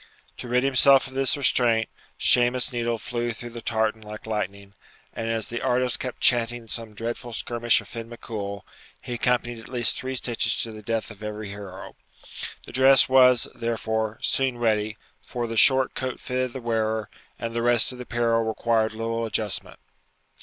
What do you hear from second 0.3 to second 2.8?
To rid himself of this restraint, Shemus's